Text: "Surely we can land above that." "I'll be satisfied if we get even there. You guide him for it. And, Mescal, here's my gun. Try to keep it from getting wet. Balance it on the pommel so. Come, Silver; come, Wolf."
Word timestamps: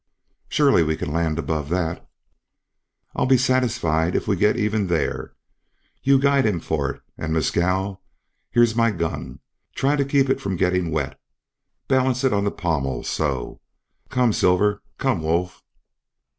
"Surely 0.49 0.81
we 0.81 0.97
can 0.97 1.11
land 1.13 1.37
above 1.37 1.69
that." 1.69 2.09
"I'll 3.15 3.27
be 3.27 3.37
satisfied 3.37 4.15
if 4.15 4.27
we 4.27 4.35
get 4.35 4.57
even 4.57 4.87
there. 4.87 5.35
You 6.01 6.17
guide 6.17 6.43
him 6.43 6.59
for 6.59 6.89
it. 6.89 7.01
And, 7.19 7.33
Mescal, 7.33 8.01
here's 8.49 8.75
my 8.75 8.89
gun. 8.89 9.41
Try 9.75 9.95
to 9.95 10.03
keep 10.03 10.27
it 10.27 10.41
from 10.41 10.55
getting 10.55 10.89
wet. 10.89 11.19
Balance 11.87 12.23
it 12.23 12.33
on 12.33 12.45
the 12.45 12.51
pommel 12.51 13.03
so. 13.03 13.61
Come, 14.09 14.33
Silver; 14.33 14.81
come, 14.97 15.21
Wolf." 15.21 15.61